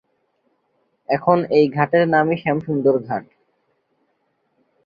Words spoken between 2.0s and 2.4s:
নামই